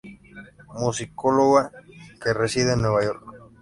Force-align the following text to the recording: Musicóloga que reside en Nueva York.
Musicóloga 0.81 1.63
que 2.21 2.33
reside 2.33 2.73
en 2.73 2.81
Nueva 2.81 3.03
York. 3.03 3.23